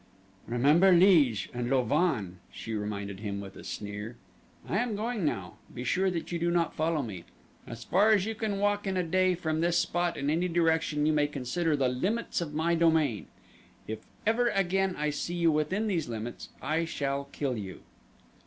[0.47, 4.17] "Remember Liege and Louvain," she reminded him with a sneer.
[4.67, 7.23] "I am going now be sure that you do not follow me.
[7.67, 11.05] As far as you can walk in a day from this spot in any direction
[11.05, 13.27] you may consider the limits of my domain.
[13.87, 17.81] If ever again I see you within these limits I shall kill you."